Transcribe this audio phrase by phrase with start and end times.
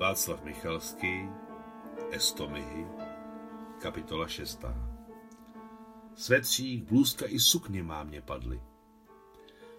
[0.00, 1.28] Václav Michalský,
[2.10, 2.86] Estomihy,
[3.82, 4.64] kapitola 6.
[6.14, 8.60] Svetřík, blůzka i sukně mámě padly.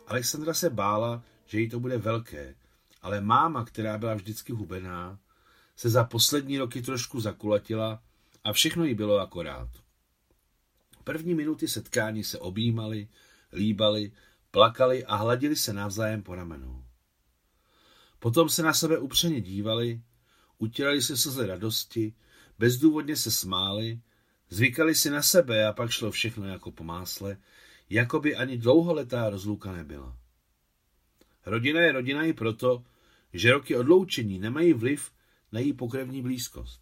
[0.08, 2.56] Alexandra se bála, že jí to bude velké,
[3.02, 5.20] ale máma, která byla vždycky hubená,
[5.76, 8.04] se za poslední roky trošku zakulatila
[8.44, 9.70] a všechno jí bylo akorát.
[11.04, 13.08] První minuty setkání se objímali,
[13.54, 14.12] líbali,
[14.52, 16.84] plakali a hladili se navzájem po ramenou.
[18.20, 20.02] Potom se na sebe upřeně dívali,
[20.62, 22.14] utírali se slzy radosti,
[22.60, 24.02] bezdůvodně se smáli,
[24.50, 27.38] zvykali si na sebe a pak šlo všechno jako po másle,
[27.90, 30.18] jako by ani dlouholetá rozluka nebyla.
[31.46, 32.84] Rodina je rodina i proto,
[33.34, 35.12] že roky odloučení nemají vliv
[35.52, 36.82] na její pokrevní blízkost.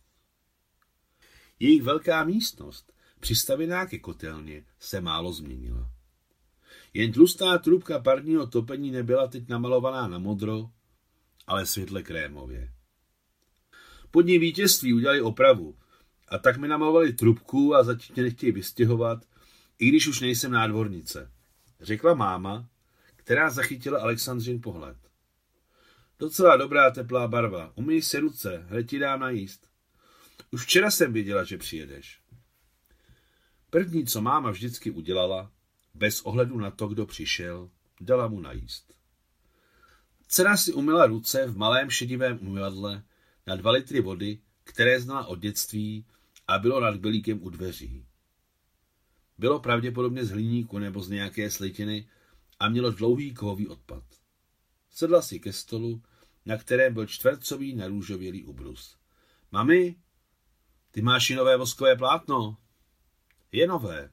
[1.60, 5.92] Jejich velká místnost, přistavená ke kotelně, se málo změnila.
[6.94, 10.70] Jen tlustá trubka parního topení nebyla teď namalovaná na modro,
[11.48, 12.74] ale světle krémově.
[14.12, 15.76] Pod ní vítězství udělali opravu
[16.28, 19.26] a tak mi namalovali trubku a zatím mě nechtějí vystěhovat,
[19.80, 21.32] i když už nejsem nádvornice,
[21.82, 22.70] řekla máma,
[23.16, 24.98] která zachytila Alexandřin pohled.
[26.20, 29.68] Docela dobrá teplá barva, umyj si ruce, hned ti dám najíst.
[30.52, 32.22] Už včera jsem věděla, že přijedeš.
[33.70, 35.52] První, co máma vždycky udělala,
[35.94, 37.70] bez ohledu na to, kdo přišel,
[38.02, 38.94] dala mu najíst.
[40.28, 43.04] Dcera si umyla ruce v malém šedivém umyvadle
[43.50, 46.06] na dva litry vody, které znala od dětství
[46.48, 48.06] a bylo nad belíkem u dveří.
[49.38, 52.10] Bylo pravděpodobně z hliníku nebo z nějaké slitiny
[52.60, 54.04] a mělo dlouhý kovový odpad.
[54.90, 56.02] Sedla si ke stolu,
[56.46, 58.98] na kterém byl čtvercový narůžovělý ubrus.
[59.52, 59.96] Mami,
[60.92, 62.58] ty máš i nové voskové plátno?
[63.52, 64.12] Je nové.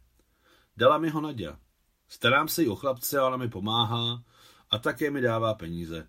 [0.77, 1.61] Dala mi ho Nadia.
[2.09, 4.25] Starám se i o chlapce ona mi pomáhá
[4.71, 6.09] a také mi dává peníze.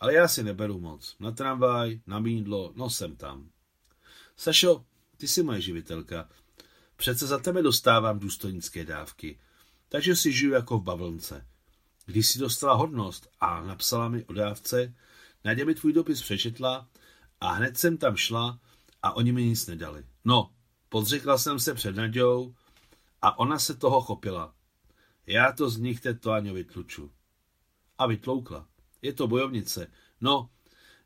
[0.00, 1.16] Ale já si neberu moc.
[1.20, 3.50] Na tramvaj, na mídlo, no jsem tam.
[4.36, 4.84] Sašo,
[5.16, 6.28] ty jsi moje živitelka.
[6.96, 9.38] Přece za tebe dostávám důstojnické dávky,
[9.88, 11.46] takže si žiju jako v bavlnce.
[12.06, 14.94] Když si dostala hodnost a napsala mi o dávce,
[15.44, 16.88] Nadě mi tvůj dopis přečetla
[17.40, 18.60] a hned jsem tam šla
[19.02, 20.04] a oni mi nic nedali.
[20.24, 20.50] No,
[20.88, 22.54] podřekla jsem se před Nadějou
[23.22, 24.54] a ona se toho chopila.
[25.26, 27.12] Já to z nich teď Toáňo vytluču.
[27.98, 28.68] A vytloukla.
[29.04, 29.92] Je to bojovnice.
[30.20, 30.50] No,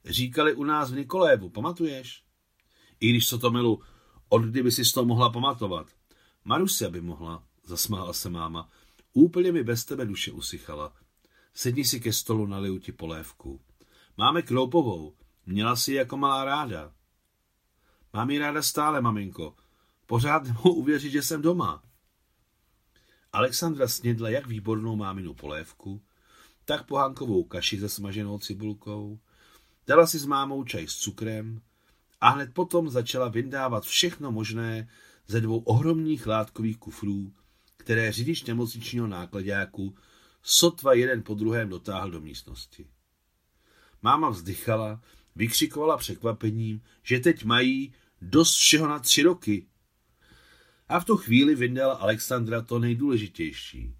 [0.04, 2.24] říkali u nás v Nikolévu, pamatuješ?
[3.00, 3.82] I když co to milu,
[4.28, 5.86] od kdyby si to mohla pamatovat.
[6.44, 8.68] Marusia by mohla, zasmála se máma.
[9.12, 10.92] Úplně mi bez tebe duše usychala.
[11.54, 13.60] Sedni si ke stolu, naliju ti polévku.
[14.16, 15.16] Máme kroupovou.
[15.46, 16.92] Měla si jako malá ráda.
[18.12, 19.56] Mám ji ráda stále, maminko.
[20.06, 21.82] Pořád nemohu uvěřit, že jsem doma.
[23.32, 26.02] Alexandra snědla jak výbornou máminu polévku,
[26.68, 29.18] tak pohánkovou kaši se smaženou cibulkou,
[29.86, 31.60] dala si s mámou čaj s cukrem
[32.20, 34.88] a hned potom začala vyndávat všechno možné
[35.26, 37.32] ze dvou ohromných látkových kufrů,
[37.76, 39.96] které řidič nemocničního nákladáku
[40.42, 42.86] sotva jeden po druhém dotáhl do místnosti.
[44.02, 45.00] Máma vzdychala,
[45.36, 49.66] vykřikovala překvapením, že teď mají dost všeho na tři roky.
[50.88, 53.94] A v tu chvíli vyndala Alexandra to nejdůležitější.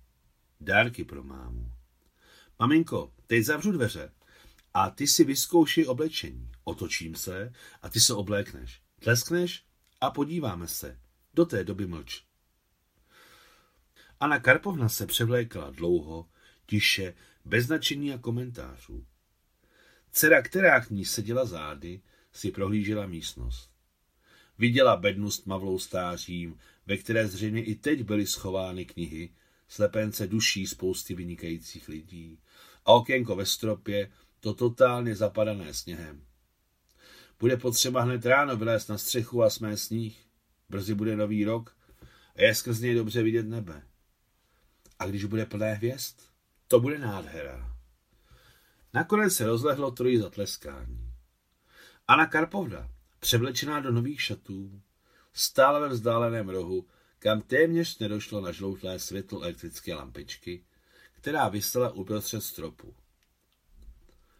[0.61, 1.78] Dárky pro mámu.
[2.59, 4.13] Maminko, teď zavřu dveře
[4.75, 6.51] a ty si vyzkoušej oblečení.
[6.65, 7.53] Otočím se
[7.83, 8.83] a ty se oblékneš.
[8.99, 9.65] Tleskneš
[10.01, 10.99] a podíváme se.
[11.35, 12.25] Do té doby mlč.
[14.21, 16.29] Anna Karpovna se převlékala dlouho,
[16.67, 17.15] tiše,
[17.45, 19.07] bez značení a komentářů.
[20.13, 22.01] Dcera, která k ní seděla zády,
[22.33, 23.71] si prohlížela místnost.
[24.59, 29.31] Viděla bednu s tmavlou stářím, ve které zřejmě i teď byly schovány knihy,
[29.69, 32.39] slepence duší spousty vynikajících lidí
[32.85, 36.23] a okénko ve stropě, to totálně zapadané sněhem.
[37.41, 40.27] Bude potřeba hned ráno vylézt na střechu a smé sníh.
[40.69, 41.77] Brzy bude nový rok
[42.37, 43.83] a je skrz něj dobře vidět nebe.
[44.99, 46.17] A když bude plné hvězd,
[46.69, 47.77] to bude nádhera.
[48.95, 51.13] Nakonec se rozlehlo trojí zatleskání.
[52.09, 52.91] Anna Karpovna,
[53.21, 54.83] převlečená do nových šatů,
[55.33, 56.87] stála ve vzdáleném rohu,
[57.19, 60.65] kam téměř nedošlo na žloutlé světlo elektrické lampičky,
[61.13, 62.95] která vysela uprostřed stropu.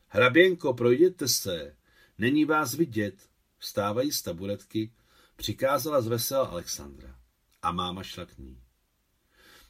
[0.09, 1.77] Hraběnko, projděte se,
[2.19, 3.15] není vás vidět,
[3.59, 4.93] vstávají z taburetky,
[5.37, 7.19] přikázala zvesela Alexandra.
[7.63, 8.63] A máma šla k ní.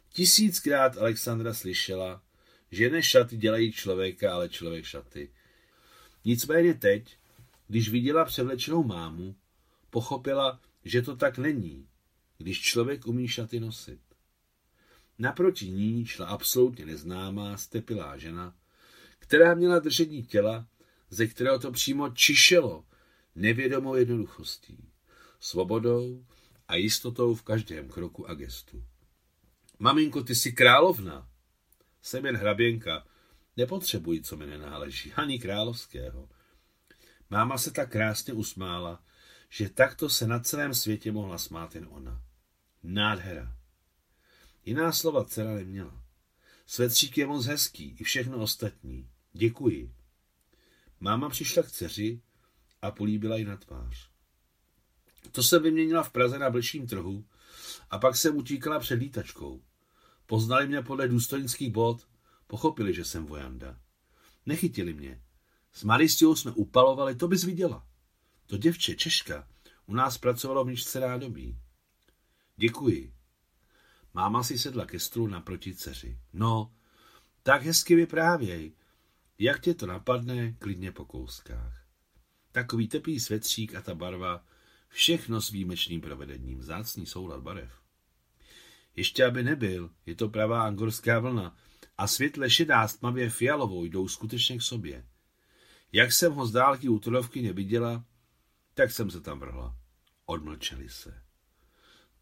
[0.09, 2.23] Tisíckrát Alexandra slyšela,
[2.71, 5.31] že ne šaty dělají člověka, ale člověk šaty.
[6.25, 7.19] Nicméně teď,
[7.69, 9.37] když viděla převlečenou mámu,
[9.91, 11.89] pochopila, že to tak není,
[12.39, 14.01] když člověk umí šaty nosit.
[15.19, 18.57] Naproti ní šla absolutně neznámá, stepilá žena,
[19.19, 20.67] která měla držení těla,
[21.11, 22.85] ze kterého to přímo čišelo
[23.35, 24.93] nevědomou jednoduchostí,
[25.41, 26.27] svobodou
[26.69, 28.85] a jistotou v každém kroku a gestu.
[29.79, 31.29] Maminko, ty jsi královna.
[32.03, 33.07] Jsem jen hraběnka.
[33.57, 36.29] Nepotřebuji, co mi nenáleží, ani královského.
[37.31, 39.03] Máma se tak krásně usmála,
[39.51, 42.23] že takto se na celém světě mohla smát jen ona.
[42.83, 43.57] Nádhera.
[44.65, 46.03] Jiná slova dcera neměla.
[46.67, 49.09] Svetřík je moc hezký, i všechno ostatní.
[49.33, 49.95] Děkuji.
[51.01, 52.21] Máma přišla k dceři
[52.83, 54.09] a políbila ji na tvář.
[55.33, 57.25] To se vyměnila v Praze na blížším trhu
[57.91, 59.63] a pak jsem utíkala před lítačkou.
[60.27, 62.09] Poznali mě podle důstojnických bod,
[62.47, 63.81] pochopili, že jsem vojanda.
[64.47, 65.23] Nechytili mě.
[65.73, 67.87] S Maristiou jsme upalovali, to bys viděla.
[68.47, 69.49] To děvče, Češka,
[69.87, 71.59] u nás pracovalo v míšce nádobí.
[72.61, 73.13] Děkuji.
[74.15, 76.19] Máma si sedla ke stolu naproti dceři.
[76.33, 76.73] No,
[77.43, 78.73] tak hezky vyprávěj.
[79.39, 81.87] Jak tě to napadne, klidně po kouskách.
[82.53, 84.45] Takový teplý svetřík a ta barva,
[84.89, 87.73] všechno s výjimečným provedením, zácný soulad barev.
[88.97, 91.57] Ještě aby nebyl, je to pravá angorská vlna
[91.99, 95.07] a světle šedá s tmavě fialovou jdou skutečně k sobě.
[95.93, 98.05] Jak jsem ho z dálky u Tudovky neviděla,
[98.75, 99.77] tak jsem se tam vrhla.
[100.27, 101.28] Odmlčeli se.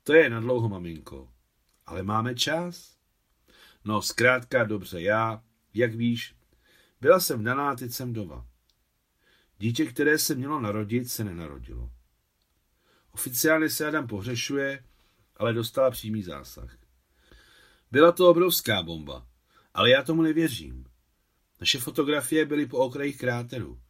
[0.07, 1.33] To je na dlouho, maminko.
[1.87, 2.97] Ale máme čas?
[3.85, 5.43] No, zkrátka dobře, já,
[5.75, 6.35] jak víš,
[7.01, 8.47] byla jsem daná, teď jsem doma.
[9.59, 11.91] Dítě, které se mělo narodit, se nenarodilo.
[13.11, 14.85] Oficiálně se Adam pohřešuje,
[15.37, 16.79] ale dostala přímý zásah.
[17.91, 19.27] Byla to obrovská bomba,
[19.75, 20.87] ale já tomu nevěřím.
[21.61, 23.81] Naše fotografie byly po okrajích kráteru.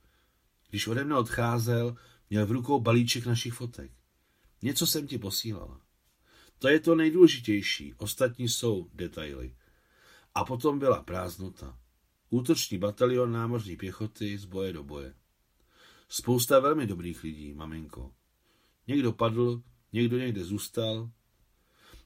[0.71, 1.97] Když ode mne odcházel,
[2.31, 3.93] měl v rukou balíček našich fotek.
[4.63, 5.86] Něco jsem ti posílala.
[6.59, 9.57] To je to nejdůležitější, ostatní jsou detaily.
[10.35, 11.79] A potom byla prázdnota.
[12.31, 15.15] Útoční batalion námořní pěchoty z boje do boje.
[16.09, 18.15] Spousta velmi dobrých lidí, maminko.
[18.87, 19.63] Někdo padl,
[19.93, 21.11] někdo někde zůstal.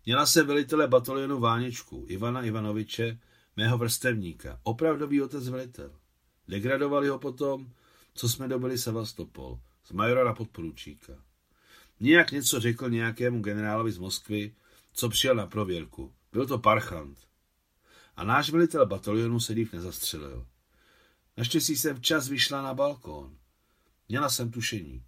[0.06, 3.18] Měla se velitele batalionu Váněčku, Ivana Ivanoviče,
[3.56, 6.00] mého vrstevníka, opravdový otec velitel.
[6.48, 7.72] Degradovali ho potom,
[8.14, 11.24] co jsme dobili Sevastopol, z majora na podporučíka.
[12.00, 14.54] Nějak něco řekl nějakému generálovi z Moskvy,
[14.92, 16.14] co přijel na prověrku.
[16.32, 17.18] Byl to parchant.
[18.16, 20.46] A náš velitel batalionu se dív nezastřelil.
[21.36, 23.38] Naštěstí jsem včas vyšla na balkón.
[24.08, 25.04] Měla jsem tušení.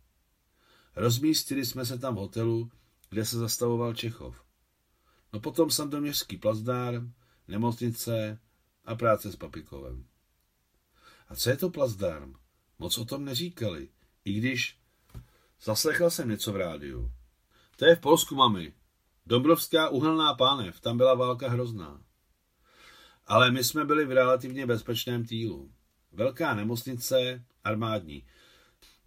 [0.96, 2.70] Rozmístili jsme se tam v hotelu,
[3.10, 4.44] kde se zastavoval Čechov.
[5.32, 7.02] No potom jsem do městský plazdár,
[7.48, 8.38] nemocnice
[8.84, 10.06] a práce s Papikovem.
[11.28, 12.34] A co je to plazdárm?
[12.78, 13.88] Moc o tom neříkali,
[14.24, 14.81] i když
[15.62, 17.12] zaslechal jsem něco v rádiu.
[17.76, 18.72] To je v Polsku, mami.
[19.26, 22.02] Dobrovská uhelná pánev, tam byla válka hrozná.
[23.26, 25.72] Ale my jsme byli v relativně bezpečném týlu.
[26.12, 28.26] Velká nemocnice, armádní.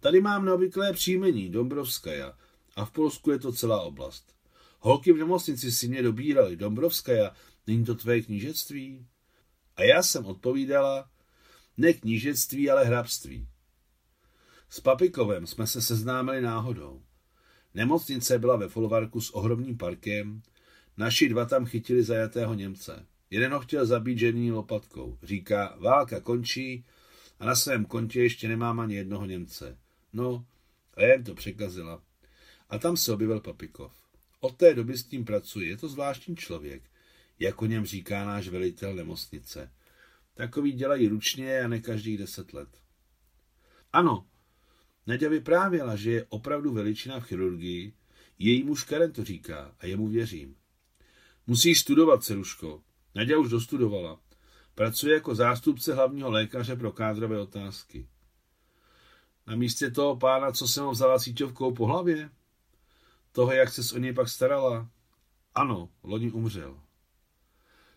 [0.00, 2.38] Tady mám neobvyklé příjmení, Dombrovskaja,
[2.76, 4.34] a v Polsku je to celá oblast.
[4.80, 7.34] Holky v nemocnici si mě dobírali, Dombrovskaja,
[7.66, 9.06] není to tvé knížectví?
[9.76, 11.10] A já jsem odpovídala,
[11.76, 13.48] ne knížectví, ale hrabství.
[14.68, 17.02] S Papikovem jsme se seznámili náhodou.
[17.74, 20.42] Nemocnice byla ve folvarku s ohromným parkem,
[20.96, 23.06] naši dva tam chytili zajatého Němce.
[23.30, 25.18] Jeden ho chtěl zabít žený lopatkou.
[25.22, 26.84] Říká, válka končí
[27.38, 29.78] a na svém kontě ještě nemám ani jednoho Němce.
[30.12, 30.46] No,
[30.94, 32.02] a jen to překazila.
[32.70, 33.92] A tam se objevil Papikov.
[34.40, 35.68] Od té doby s tím pracuje.
[35.68, 36.82] Je to zvláštní člověk,
[37.38, 39.72] jako něm říká náš velitel nemocnice.
[40.34, 42.68] Takový dělají ručně a ne každých deset let.
[43.92, 44.26] Ano,
[45.06, 47.92] Nadia vyprávěla, že je opravdu veličina v chirurgii,
[48.38, 50.56] její muž Karen to říká a jemu věřím.
[51.46, 52.82] Musíš studovat, Ceruško.
[53.14, 54.20] Nadia už dostudovala.
[54.74, 58.08] Pracuje jako zástupce hlavního lékaře pro kádrové otázky.
[59.46, 62.30] Na místě toho pána, co jsem ho vzala síťovkou po hlavě?
[63.32, 64.90] Toho, jak se o něj pak starala?
[65.54, 66.80] Ano, loni umřel.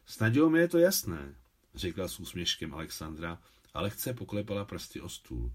[0.06, 1.36] S Nadějou mi je to jasné,
[1.76, 3.42] řekla s úsměškem Alexandra
[3.74, 5.52] a lehce poklepala prsty o stůl.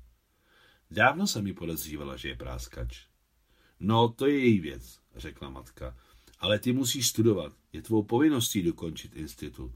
[0.90, 3.06] Dávno jsem mi podezřívala, že je práskač.
[3.80, 5.96] No, to je její věc, řekla matka.
[6.38, 7.52] Ale ty musíš studovat.
[7.72, 9.72] Je tvou povinností dokončit institut.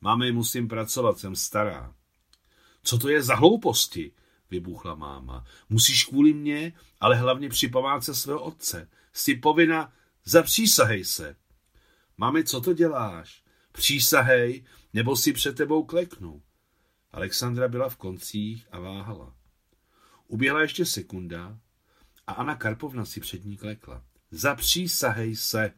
[0.00, 1.94] Máme, musím pracovat, jsem stará.
[2.82, 4.12] Co to je za hlouposti?
[4.50, 5.44] vybuchla máma.
[5.68, 8.88] Musíš kvůli mně, ale hlavně při památce svého otce.
[9.12, 9.92] Jsi povinna,
[10.24, 11.36] zapřísahej se.
[12.18, 13.42] Mami, co to děláš?
[13.72, 16.42] Přísahej, nebo si před tebou kleknu.
[17.12, 19.34] Alexandra byla v koncích a váhala.
[20.28, 21.58] Uběhla ještě sekunda
[22.26, 24.04] a Anna Karpovna si před ní klekla.
[24.30, 25.72] Zapřísahej se.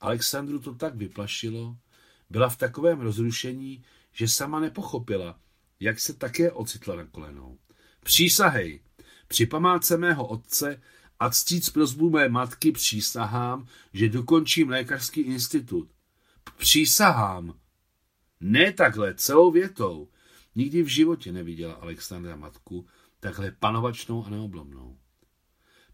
[0.00, 1.76] Alexandru to tak vyplašilo,
[2.30, 5.40] byla v takovém rozrušení, že sama nepochopila,
[5.80, 7.58] jak se také ocitla na kolenou.
[8.02, 8.80] Přísahej,
[9.28, 10.82] Při památce mého otce
[11.20, 15.90] a ctíc prozbu mé matky přísahám, že dokončím lékařský institut.
[16.56, 17.58] Přísahám.
[18.40, 20.08] Ne takhle, celou větou.
[20.54, 22.86] Nikdy v životě neviděla Alexandra matku
[23.24, 24.98] takhle panovačnou a neoblomnou.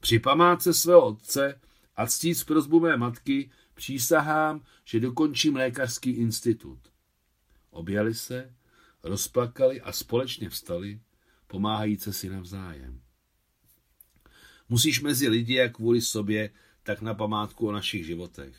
[0.00, 1.60] Při památce svého otce
[1.96, 6.78] a ctíc prozbu mé matky přísahám, že dokončím lékařský institut.
[7.70, 8.54] Objali se,
[9.02, 11.00] rozplakali a společně vstali,
[11.46, 13.00] pomáhajíce si navzájem.
[14.68, 16.50] Musíš mezi lidi jak kvůli sobě,
[16.82, 18.56] tak na památku o našich životech.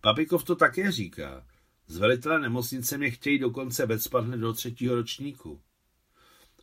[0.00, 1.46] Papikov to také říká.
[1.86, 5.60] Z velitele nemocnice mě chtějí dokonce vecpat hned do třetího ročníku.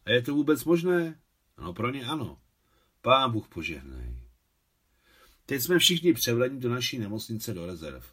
[0.06, 1.20] A je to vůbec možné?
[1.58, 2.42] No pro ně ano.
[3.02, 4.20] Pán Bůh požehnej.
[5.46, 8.06] Teď jsme všichni převleni do naší nemocnice do rezerv.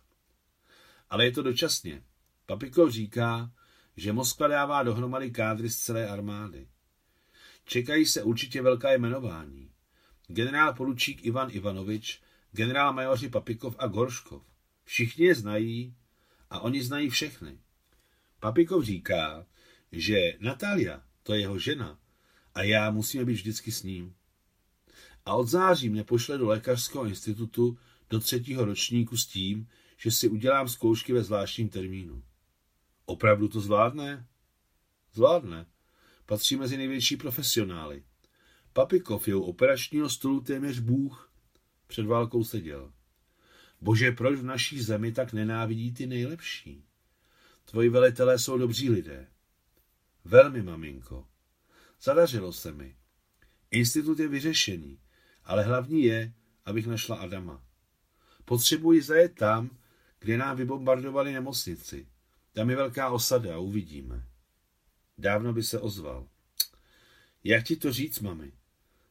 [1.11, 2.03] Ale je to dočasně.
[2.47, 3.51] Papikov říká,
[3.97, 6.69] že Moskva dává dohromady kádry z celé armády.
[7.65, 9.71] Čekají se určitě velká jmenování.
[10.27, 14.43] Generál poručík Ivan Ivanovič, generál majoři Papikov a Gorškov.
[14.85, 15.97] Všichni je znají
[16.51, 17.59] a oni znají všechny.
[18.41, 19.47] Papikov říká,
[19.93, 21.99] že Natalia, to je jeho žena,
[22.55, 24.15] a já musíme být vždycky s ním.
[25.25, 27.79] A od září mě pošle do lékařského institutu
[28.11, 32.23] do třetího ročníku s tím, že si udělám zkoušky ve zvláštním termínu.
[33.05, 34.27] Opravdu to zvládne?
[35.13, 35.67] Zvládne.
[36.27, 38.05] Patří mezi největší profesionály.
[38.73, 41.33] Papikov je u operačního stolu téměř bůh.
[41.87, 42.93] Před válkou seděl.
[43.81, 46.85] Bože, proč v naší zemi tak nenávidí ty nejlepší?
[47.65, 49.29] Tvoji velitelé jsou dobří lidé.
[50.27, 51.27] Velmi, maminko.
[52.03, 52.97] Zadařilo se mi.
[53.71, 55.01] Institut je vyřešený,
[55.45, 57.65] ale hlavní je, abych našla Adama.
[58.45, 59.71] Potřebuji zajet tam,
[60.19, 62.09] kde nám vybombardovali nemocnici.
[62.53, 64.27] Tam je velká osada uvidíme.
[65.19, 66.29] Dávno by se ozval.
[67.45, 68.53] Jak ti to říct, mami?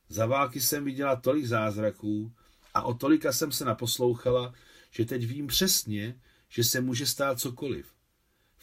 [0.10, 2.36] Za války jsem viděla tolik zázraků
[2.74, 4.54] a o tolika jsem se naposlouchala,
[4.92, 7.95] že teď vím přesně, že se může stát cokoliv.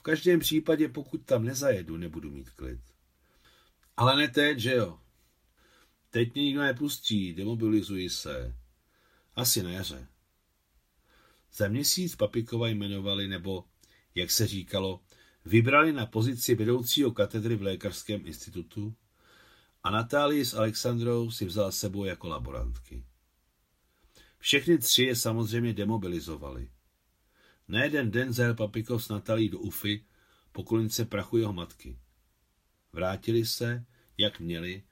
[0.02, 2.80] V každém případě, pokud tam nezajedu, nebudu mít klid.
[3.96, 4.98] Ale ne teď, že jo?
[6.10, 8.56] Teď mě nikdo nepustí, demobilizuji se.
[9.34, 10.08] Asi na jaře.
[11.52, 13.64] Za měsíc Papikova jmenovali, nebo,
[14.14, 15.00] jak se říkalo,
[15.44, 18.94] vybrali na pozici vedoucího katedry v lékařském institutu
[19.82, 23.04] a Natálii s Alexandrou si vzal sebou jako laborantky.
[24.38, 26.70] Všechny tři je samozřejmě demobilizovali.
[27.68, 30.04] Na jeden den zajel Papikov s Natálí do Ufy
[30.52, 31.98] po kolince prachu jeho matky.
[32.92, 33.84] Vrátili se,
[34.18, 34.82] jak měli,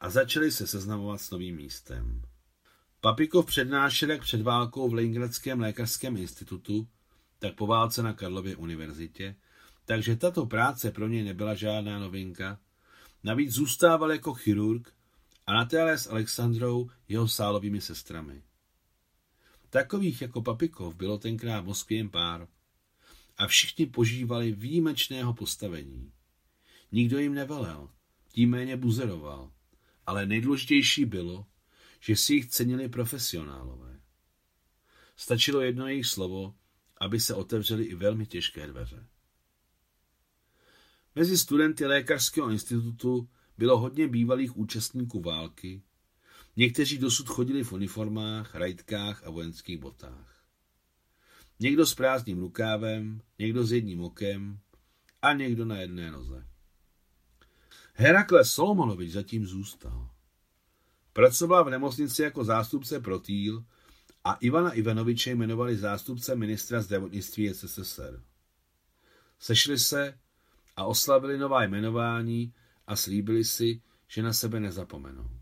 [0.00, 2.22] a začali se seznamovat s novým místem.
[3.00, 6.88] Papikov přednášel jak před válkou v Leningradském lékařském institutu,
[7.38, 9.36] tak po válce na Karlově univerzitě,
[9.84, 12.58] takže tato práce pro něj nebyla žádná novinka.
[13.24, 14.92] Navíc zůstával jako chirurg
[15.46, 18.42] a Natália s Alexandrou jeho sálovými sestrami.
[19.76, 22.48] Takových jako Papikov bylo tenkrát v Moskvě jen pár.
[23.36, 26.12] A všichni požívali výjimečného postavení.
[26.92, 27.90] Nikdo jim nevelel,
[28.28, 29.52] tím méně buzeroval.
[30.06, 31.46] Ale nejdůležitější bylo,
[32.00, 34.00] že si jich cenili profesionálové.
[35.16, 36.54] Stačilo jedno jejich slovo,
[37.00, 39.06] aby se otevřely i velmi těžké dveře.
[41.14, 43.28] Mezi studenty lékařského institutu
[43.58, 45.82] bylo hodně bývalých účastníků války,
[46.56, 50.36] někteří dosud chodili v uniformách, rajtkách a vojenských botách.
[51.60, 54.58] Někdo s prázdným rukávem, někdo s jedním okem
[55.22, 56.46] a někdo na jedné noze.
[57.94, 60.10] Herakles Solomonovič zatím zůstal.
[61.12, 63.64] Pracoval v nemocnici jako zástupce Protýl
[64.24, 68.22] a Ivana Ivanoviče jmenovali zástupce ministra zdravotnictví SSSR.
[69.38, 70.18] Sešli se
[70.76, 72.54] a oslavili nová jmenování
[72.86, 75.35] a slíbili si, že na sebe nezapomenou.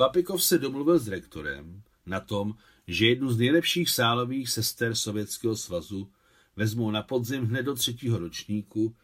[0.00, 2.54] Papikov se domluvil s rektorem na tom,
[2.86, 6.12] že jednu z nejlepších sálových sester Sovětského svazu
[6.56, 8.96] vezmou na podzim hned do třetího ročníku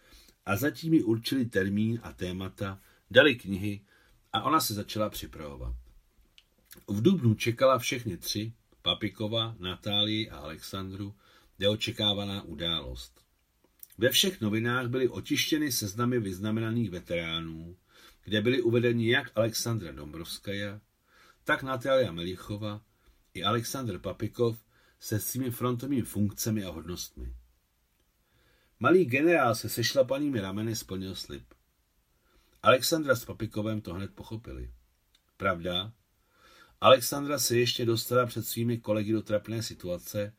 [0.46, 3.80] a zatím ji určili termín a témata, dali knihy
[4.32, 5.74] a ona se začala připravovat.
[6.88, 11.14] V Dubnu čekala všechny tři, Papikova, Natálii a Alexandru,
[11.58, 13.20] neočekávaná událost.
[13.98, 17.76] Ve všech novinách byly otištěny seznamy vyznamenaných veteránů,
[18.24, 20.80] kde byly uvedeni jak Alexandra Dombrovskaja,
[21.46, 22.82] tak Natália Melichova
[23.34, 24.58] i Aleksandr Papikov
[24.98, 27.34] se svými frontovými funkcemi a hodnostmi.
[28.80, 31.54] Malý generál se sešlapanými rameny splnil slib.
[32.62, 34.70] Alexandra s Papikovem to hned pochopili.
[35.36, 35.92] Pravda,
[36.80, 40.32] Alexandra se ještě dostala před svými kolegy do trapné situace,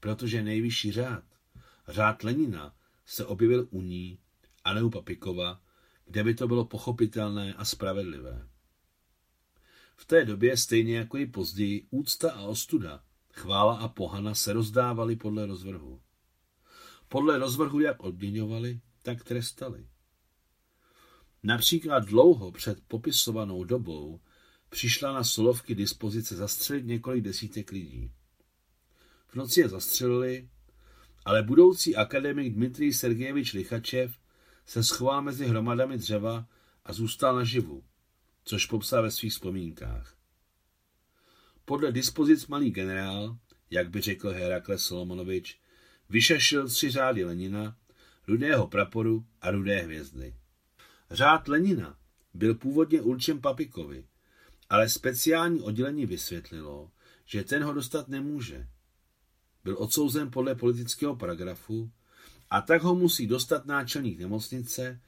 [0.00, 1.24] protože nejvyšší řád,
[1.88, 2.74] řád Lenina,
[3.06, 4.18] se objevil u ní
[4.64, 5.60] a ne u Papikova,
[6.06, 8.51] kde by to bylo pochopitelné a spravedlivé.
[10.02, 15.16] V té době, stejně jako i později, úcta a ostuda, chvála a pohana se rozdávaly
[15.16, 16.00] podle rozvrhu.
[17.08, 19.86] Podle rozvrhu jak odměňovali, tak trestali.
[21.42, 24.20] Například dlouho před popisovanou dobou
[24.68, 28.10] přišla na Solovky dispozice zastřelit několik desítek lidí.
[29.28, 30.48] V noci je zastřelili,
[31.24, 34.18] ale budoucí akademik Dmitrij Sergejevič Lichačev
[34.66, 36.46] se schoval mezi hromadami dřeva
[36.84, 37.84] a zůstal naživu,
[38.44, 40.16] což popsal ve svých vzpomínkách.
[41.64, 43.38] Podle dispozic malý generál,
[43.70, 45.60] jak by řekl Herakles Solomonovič,
[46.08, 47.76] vyšašil tři řády Lenina,
[48.28, 50.34] rudého praporu a rudé hvězdy.
[51.10, 51.98] Řád Lenina
[52.34, 54.06] byl původně určen Papikovi,
[54.68, 56.90] ale speciální oddělení vysvětlilo,
[57.24, 58.68] že ten ho dostat nemůže.
[59.64, 61.92] Byl odsouzen podle politického paragrafu
[62.50, 65.00] a tak ho musí dostat náčelník nemocnice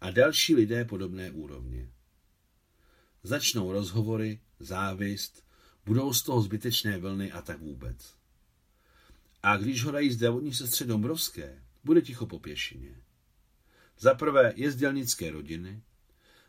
[0.00, 1.92] a další lidé podobné úrovně.
[3.22, 5.44] Začnou rozhovory, závist,
[5.86, 8.14] budou z toho zbytečné vlny a tak vůbec.
[9.42, 13.02] A když ho dají zdravotní sestře Dombrovské, bude ticho po pěšině.
[13.98, 15.82] Za prvé je z dělnické rodiny,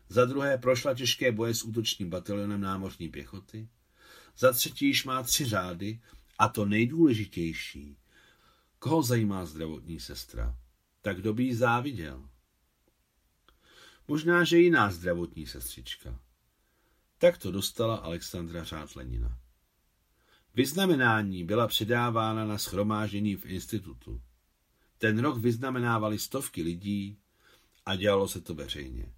[0.08, 3.68] za druhé prošla těžké boje s útočním batalionem námořní pěchoty,
[4.38, 6.00] za třetí již má tři řády
[6.38, 7.96] a to nejdůležitější.
[8.78, 10.58] Koho zajímá zdravotní sestra?
[11.02, 12.28] Tak kdo by jí záviděl?
[14.08, 16.20] Možná, že jiná zdravotní sestřička.
[17.22, 19.38] Tak to dostala Alexandra řád Lenina.
[20.54, 24.22] Vyznamenání byla předávána na schromáždění v institutu.
[24.98, 27.18] Ten rok vyznamenávali stovky lidí
[27.86, 29.12] a dělalo se to veřejně.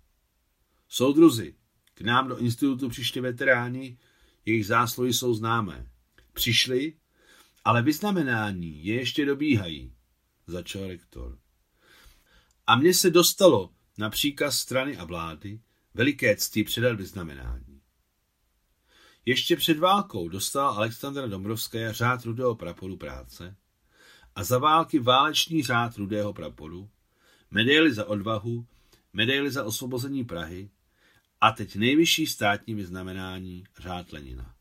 [0.89, 1.55] Soudruzi,
[1.95, 3.99] k nám do institutu přišli veteráni,
[4.45, 5.91] jejich zásluhy jsou známé.
[6.33, 6.97] Přišli,
[7.65, 9.93] ale vyznamenání je ještě dobíhají,
[10.47, 11.39] začal rektor.
[12.67, 15.61] A mně se dostalo na příkaz strany a vlády
[15.95, 17.74] veliké cti předat vyznamenání.
[19.27, 23.57] Ještě před válkou dostala Alexandra Dombrovská řád rudého praporu práce
[24.35, 26.91] a za války válečný řád rudého praporu,
[27.51, 28.67] medaily za odvahu,
[29.13, 30.71] medaily za osvobození Prahy
[31.41, 34.55] a teď nejvyšší státní vyznamenání řád Lenina.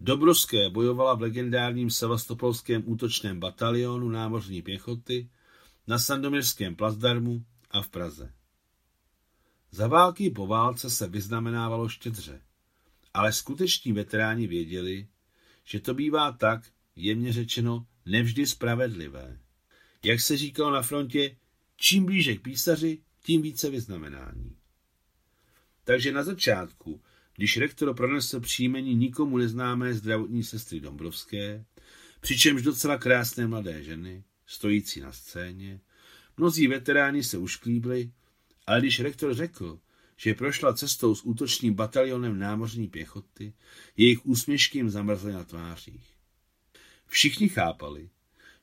[0.00, 5.30] Dobrovské bojovala v legendárním sevastopolském útočném batalionu námořní pěchoty,
[5.86, 8.32] na Sandomírském plazdarmu a v Praze.
[9.70, 12.42] Za války po válce se vyznamenávalo štědře,
[13.14, 15.08] ale skuteční veteráni věděli,
[15.64, 16.62] že to bývá tak,
[16.96, 19.38] jemně řečeno, nevždy spravedlivé.
[20.04, 21.36] Jak se říkalo na frontě,
[21.76, 24.56] čím blíže k písaři, tím více vyznamenání.
[25.84, 27.02] Takže na začátku,
[27.36, 31.64] když rektor pronesl příjmení nikomu neznámé zdravotní sestry Dombrovské,
[32.20, 35.80] přičemž docela krásné mladé ženy, stojící na scéně,
[36.36, 38.12] mnozí veteráni se ušklíbli,
[38.66, 39.80] ale když rektor řekl,
[40.20, 43.54] že prošla cestou s útočným batalionem námořní pěchoty,
[43.96, 46.16] jejich úsměšky jim zamrzly na tvářích.
[47.06, 48.10] Všichni chápali,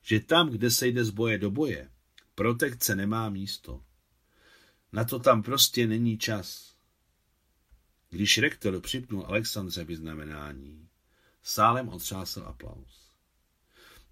[0.02, 1.90] že tam, kde se jde z boje do boje,
[2.34, 3.84] protekce nemá místo.
[4.92, 6.74] Na to tam prostě není čas.
[8.10, 10.88] Když rektor připnul Alexandře vyznamenání,
[11.42, 13.12] sálem otřásl aplaus.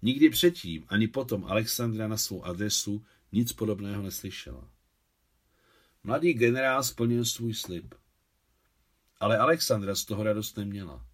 [0.01, 4.76] Nikdy předtím ani potom Alexandra na svou adresu nic podobného neslyšela.
[6.03, 7.95] Mladý generál splnil svůj slib.
[9.19, 11.05] Ale Alexandra z toho radost neměla.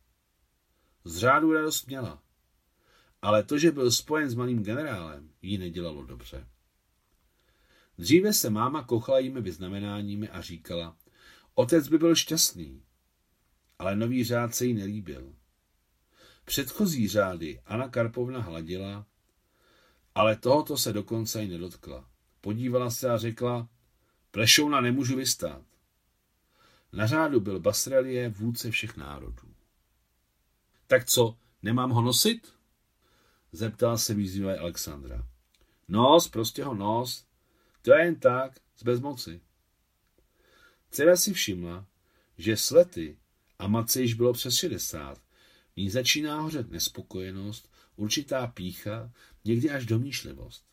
[1.04, 2.22] Z řádu radost měla.
[3.22, 6.48] Ale to, že byl spojen s malým generálem, jí nedělalo dobře.
[7.98, 10.98] Dříve se máma kochala jimi vyznamenáními a říkala,
[11.54, 12.84] otec by byl šťastný,
[13.80, 15.36] ale nový řád se jí nelíbil.
[16.46, 19.06] Předchozí řády Anna Karpovna hladila,
[20.16, 22.10] ale tohoto se dokonce i nedotkla.
[22.42, 23.70] Podívala se a řekla,
[24.34, 25.62] plešouna nemůžu vystát.
[26.94, 29.54] Na řádu byl Basrelie vůdce všech národů.
[30.88, 32.54] Tak co, nemám ho nosit?
[33.52, 35.28] Zeptala se výzvivá Alexandra.
[35.88, 37.26] Nos, prostě ho nos.
[37.82, 39.42] To je jen tak, z bezmoci.
[40.92, 41.86] Dcera si všimla,
[42.38, 43.18] že slety
[43.60, 45.18] a matce již bylo přes 60.
[45.74, 49.12] V ní začíná hořet nespokojenost, určitá pícha,
[49.46, 50.66] někdy až domýšlivost.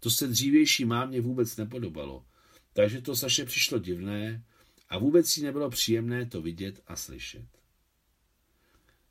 [0.00, 2.24] To se dřívější mámě vůbec nepodobalo,
[2.72, 4.44] takže to Saše přišlo divné
[4.88, 7.46] a vůbec jí nebylo příjemné to vidět a slyšet.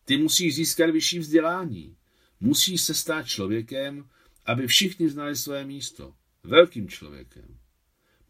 [0.06, 1.98] Ty musíš získat vyšší vzdělání.
[2.40, 4.10] Musíš se stát člověkem,
[4.46, 6.16] aby všichni znali své místo.
[6.44, 7.60] Velkým člověkem.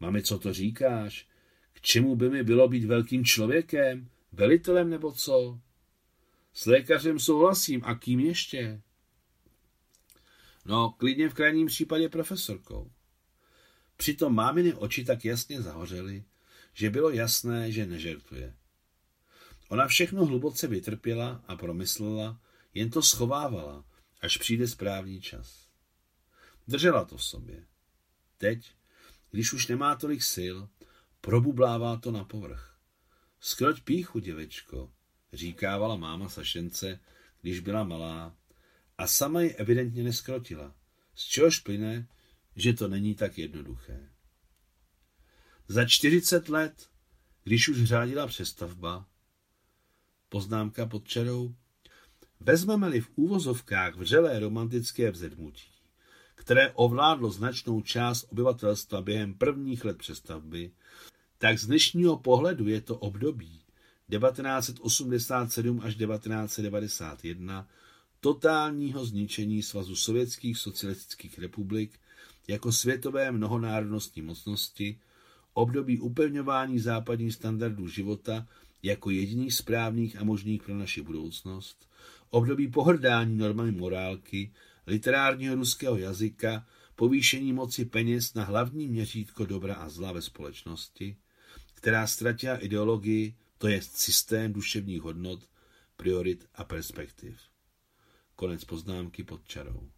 [0.00, 1.28] Mami, co to říkáš?
[1.72, 4.10] K čemu by mi bylo být velkým člověkem?
[4.32, 5.60] Velitelem nebo co?
[6.52, 8.82] S lékařem souhlasím a kým ještě?
[10.64, 12.90] No, klidně v krajním případě profesorkou.
[14.00, 16.24] Přitom máminy oči tak jasně zahořely,
[16.74, 18.56] že bylo jasné, že nežertuje.
[19.68, 22.40] Ona všechno hluboce vytrpěla a promyslela,
[22.74, 23.84] jen to schovávala,
[24.20, 25.68] až přijde správný čas.
[26.68, 27.64] Držela to v sobě.
[28.38, 28.72] Teď,
[29.30, 30.56] když už nemá tolik sil,
[31.20, 32.76] probublává to na povrch.
[33.40, 34.92] Skroť píchu, děvečko,
[35.32, 37.00] říkávala máma Sašence,
[37.40, 38.36] když byla malá,
[38.98, 40.74] a sama ji evidentně neskrotila,
[41.14, 42.08] z čehož plyne,
[42.56, 44.10] že to není tak jednoduché.
[45.68, 46.88] Za 40 let,
[47.44, 49.06] když už řádila přestavba,
[50.28, 51.54] poznámka pod čarou,
[52.40, 55.70] vezmeme-li v úvozovkách vřelé romantické vzedmutí,
[56.34, 60.72] které ovládlo značnou část obyvatelstva během prvních let přestavby,
[61.38, 63.60] tak z dnešního pohledu je to období
[64.10, 67.68] 1987 až 1991
[68.20, 72.00] totálního zničení Svazu sovětských socialistických republik
[72.50, 75.00] jako světové mnohonárodnostní mocnosti,
[75.52, 78.46] období upevňování západních standardů života
[78.82, 81.88] jako jediných správných a možných pro naši budoucnost,
[82.30, 84.52] období pohrdání normami morálky,
[84.86, 91.16] literárního ruského jazyka, povýšení moci peněz na hlavní měřítko dobra a zla ve společnosti,
[91.74, 95.40] která ztratila ideologii, to je systém duševních hodnot,
[95.96, 97.40] priorit a perspektiv.
[98.36, 99.90] Konec poznámky pod čarou.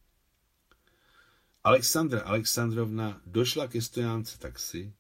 [1.65, 4.93] Alexandra Alexandrovna došla ke stojánce taxi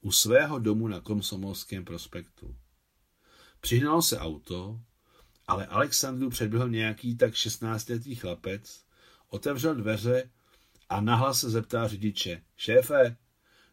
[0.00, 2.56] u svého domu na Komsomolském prospektu.
[3.60, 4.80] Přihnalo se auto,
[5.46, 8.84] ale Alexandru předběhl nějaký tak 16-letý chlapec,
[9.28, 10.30] otevřel dveře
[10.88, 12.42] a nahlas se zeptá řidiče.
[12.56, 13.16] Šéfe,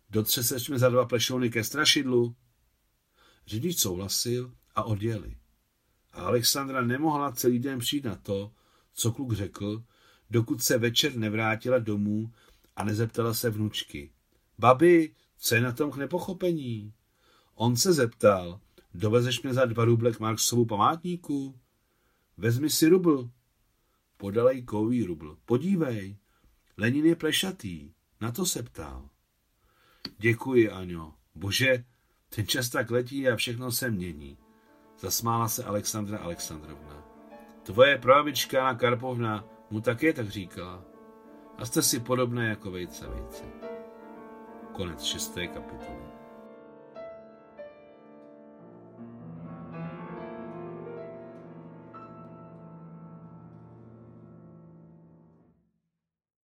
[0.09, 2.35] dotřeseš mi za dva plešouny ke strašidlu?
[3.47, 5.37] Řidič souhlasil a odjeli.
[6.13, 8.51] A Alexandra nemohla celý den přijít na to,
[8.93, 9.83] co kluk řekl,
[10.29, 12.31] dokud se večer nevrátila domů
[12.75, 14.11] a nezeptala se vnučky.
[14.57, 16.93] Babi, co je na tom k nepochopení?
[17.55, 18.59] On se zeptal,
[18.93, 21.59] dovezeš mě za dva ruble k Marksovu památníku?
[22.37, 23.29] Vezmi si rubl.
[24.17, 25.37] Podala jí kový rubl.
[25.45, 26.17] Podívej,
[26.77, 27.91] Lenin je plešatý.
[28.21, 29.09] Na to se ptal.
[30.17, 31.13] Děkuji, Aňo.
[31.35, 31.85] Bože,
[32.29, 34.37] ten čas tak letí a všechno se mění.
[34.99, 37.03] Zasmála se Alexandra Alexandrovna.
[37.63, 40.81] Tvoje pravička na Karpovna mu také tak říkala.
[41.57, 43.43] A jste si podobné jako vejce vejce.
[44.71, 46.14] Konec šesté kapitoly.